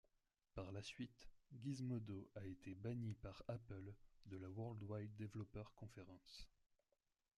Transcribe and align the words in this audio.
Par 0.55 0.71
la 0.71 0.81
suite, 0.81 1.29
Gizmodo 1.55 2.27
a 2.33 2.43
été 2.47 2.73
banni 2.73 3.13
par 3.21 3.43
Apple 3.47 3.93
de 4.25 4.37
la 4.37 4.49
WorldWide 4.49 5.15
Developer 5.17 5.65
Conference. 5.75 6.49